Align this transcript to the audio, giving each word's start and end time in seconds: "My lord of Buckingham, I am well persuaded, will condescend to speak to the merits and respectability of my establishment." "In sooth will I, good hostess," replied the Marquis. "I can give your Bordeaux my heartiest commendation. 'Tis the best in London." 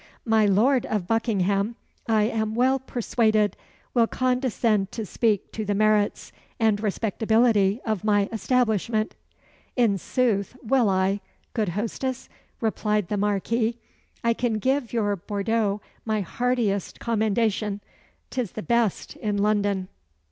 "My 0.25 0.47
lord 0.47 0.87
of 0.87 1.05
Buckingham, 1.05 1.75
I 2.07 2.23
am 2.23 2.55
well 2.55 2.79
persuaded, 2.79 3.55
will 3.93 4.07
condescend 4.07 4.91
to 4.93 5.05
speak 5.05 5.51
to 5.51 5.63
the 5.63 5.75
merits 5.75 6.31
and 6.59 6.81
respectability 6.81 7.81
of 7.85 8.03
my 8.03 8.27
establishment." 8.31 9.13
"In 9.75 9.99
sooth 9.99 10.57
will 10.63 10.89
I, 10.89 11.21
good 11.53 11.69
hostess," 11.69 12.29
replied 12.61 13.09
the 13.09 13.17
Marquis. 13.17 13.77
"I 14.23 14.33
can 14.33 14.53
give 14.57 14.91
your 14.91 15.15
Bordeaux 15.15 15.81
my 16.03 16.21
heartiest 16.21 16.99
commendation. 16.99 17.79
'Tis 18.31 18.53
the 18.53 18.63
best 18.63 19.15
in 19.17 19.37
London." 19.37 19.87